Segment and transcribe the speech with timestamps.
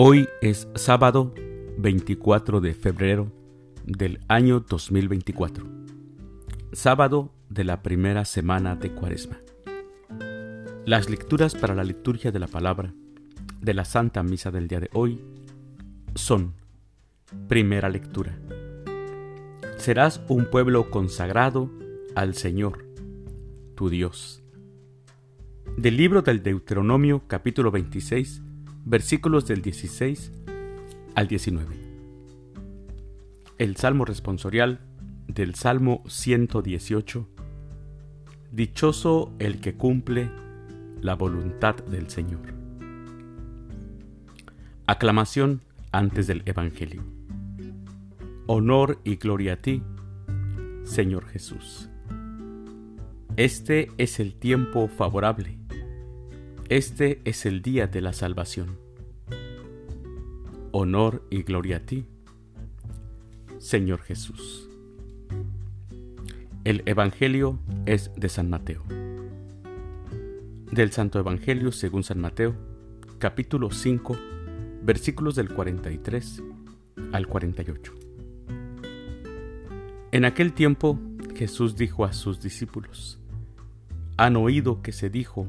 [0.00, 1.34] Hoy es sábado
[1.76, 3.32] 24 de febrero
[3.84, 5.66] del año 2024,
[6.70, 9.40] sábado de la primera semana de Cuaresma.
[10.86, 12.94] Las lecturas para la liturgia de la palabra
[13.60, 15.20] de la Santa Misa del día de hoy
[16.14, 16.54] son,
[17.48, 18.38] primera lectura,
[19.78, 21.72] serás un pueblo consagrado
[22.14, 22.86] al Señor,
[23.74, 24.44] tu Dios.
[25.76, 28.42] Del libro del Deuteronomio capítulo 26,
[28.88, 30.32] versículos del 16
[31.14, 31.76] al 19.
[33.58, 34.80] El Salmo responsorial
[35.26, 37.28] del Salmo 118.
[38.50, 40.30] Dichoso el que cumple
[41.02, 42.54] la voluntad del Señor.
[44.86, 45.60] Aclamación
[45.92, 47.02] antes del Evangelio.
[48.46, 49.82] Honor y gloria a ti,
[50.84, 51.90] Señor Jesús.
[53.36, 55.58] Este es el tiempo favorable
[56.68, 58.76] este es el día de la salvación.
[60.70, 62.04] Honor y gloria a ti,
[63.58, 64.68] Señor Jesús.
[66.64, 68.82] El Evangelio es de San Mateo.
[70.70, 72.54] Del Santo Evangelio según San Mateo,
[73.18, 74.14] capítulo 5,
[74.82, 76.42] versículos del 43
[77.12, 77.94] al 48.
[80.12, 80.98] En aquel tiempo
[81.34, 83.18] Jesús dijo a sus discípulos,
[84.18, 85.48] han oído que se dijo,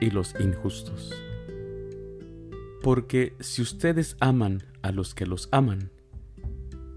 [0.00, 1.12] y los injustos.
[2.82, 5.90] Porque si ustedes aman a los que los aman,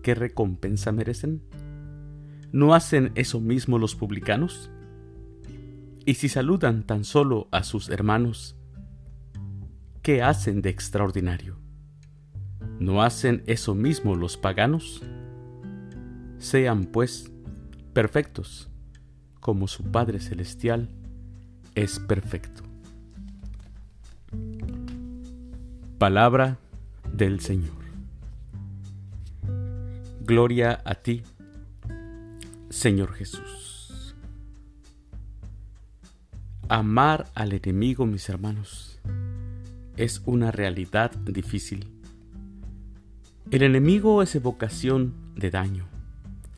[0.01, 1.41] ¿qué recompensa merecen?
[2.51, 4.69] ¿No hacen eso mismo los publicanos?
[6.05, 8.55] Y si saludan tan solo a sus hermanos,
[10.01, 11.57] ¿qué hacen de extraordinario?
[12.79, 15.01] ¿No hacen eso mismo los paganos?
[16.37, 17.31] Sean, pues,
[17.93, 18.69] perfectos,
[19.39, 20.89] como su Padre Celestial
[21.75, 22.72] es perfecto.
[26.03, 26.57] Palabra
[27.13, 27.81] del Señor.
[30.19, 31.23] Gloria a ti,
[32.69, 34.13] Señor Jesús.
[36.67, 38.99] Amar al enemigo, mis hermanos,
[39.95, 41.87] es una realidad difícil.
[43.49, 45.85] El enemigo es evocación de daño,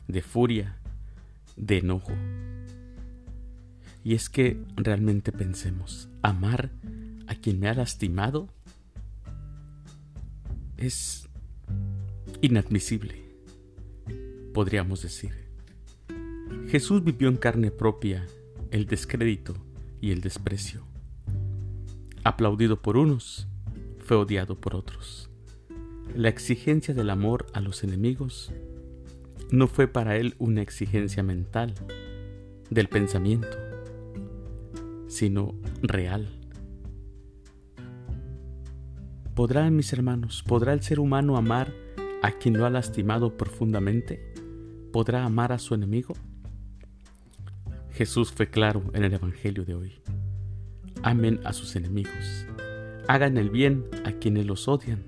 [0.08, 0.74] de furia,
[1.56, 2.14] de enojo.
[4.02, 6.72] Y es que realmente pensemos, amar
[7.28, 8.55] a quien me ha lastimado
[10.76, 11.28] es
[12.40, 13.14] inadmisible,
[14.52, 15.32] podríamos decir.
[16.68, 18.26] Jesús vivió en carne propia
[18.70, 19.54] el descrédito
[20.00, 20.82] y el desprecio.
[22.24, 23.48] Aplaudido por unos,
[24.00, 25.30] fue odiado por otros.
[26.14, 28.52] La exigencia del amor a los enemigos
[29.50, 31.74] no fue para él una exigencia mental,
[32.70, 33.56] del pensamiento,
[35.06, 36.45] sino real
[39.36, 41.70] ¿Podrá, mis hermanos, podrá el ser humano amar
[42.22, 44.32] a quien lo ha lastimado profundamente?
[44.94, 46.14] ¿Podrá amar a su enemigo?
[47.90, 49.92] Jesús fue claro en el Evangelio de hoy.
[51.02, 52.46] Amen a sus enemigos,
[53.08, 55.04] hagan el bien a quienes los odian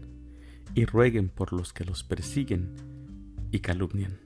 [0.75, 2.75] y rueguen por los que los persiguen
[3.51, 4.19] y calumnian.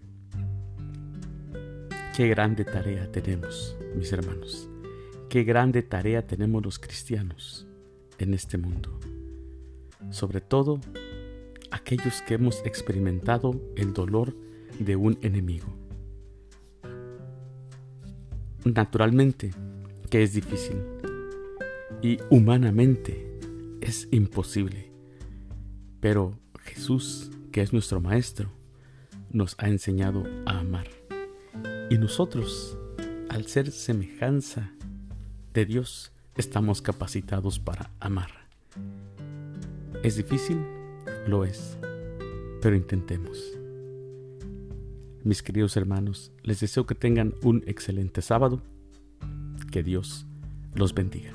[2.17, 4.69] Qué grande tarea tenemos, mis hermanos.
[5.29, 7.69] Qué grande tarea tenemos los cristianos
[8.19, 8.99] en este mundo
[10.13, 10.79] sobre todo
[11.71, 14.37] aquellos que hemos experimentado el dolor
[14.79, 15.67] de un enemigo.
[18.65, 19.51] Naturalmente
[20.09, 20.77] que es difícil
[22.03, 23.39] y humanamente
[23.81, 24.93] es imposible,
[26.01, 28.51] pero Jesús, que es nuestro Maestro,
[29.31, 30.87] nos ha enseñado a amar.
[31.91, 32.77] Y nosotros,
[33.29, 34.73] al ser semejanza
[35.53, 38.31] de Dios, estamos capacitados para amar.
[40.03, 40.59] ¿Es difícil?
[41.29, 41.79] Lo es,
[42.61, 43.39] pero intentemos.
[45.23, 48.61] Mis queridos hermanos, les deseo que tengan un excelente sábado.
[49.71, 50.27] Que Dios
[50.75, 51.33] los bendiga.